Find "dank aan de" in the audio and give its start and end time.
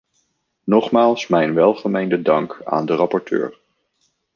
2.21-2.95